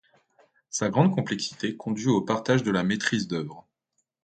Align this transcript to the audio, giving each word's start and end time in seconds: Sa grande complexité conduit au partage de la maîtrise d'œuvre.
Sa 0.71 0.89
grande 0.89 1.13
complexité 1.13 1.77
conduit 1.77 2.07
au 2.07 2.21
partage 2.23 2.63
de 2.63 2.71
la 2.71 2.81
maîtrise 2.81 3.27
d'œuvre. 3.27 3.67